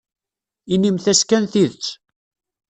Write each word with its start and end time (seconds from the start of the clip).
Inimt-as 0.73 1.21
kan 1.23 1.45
tidet. 1.51 1.85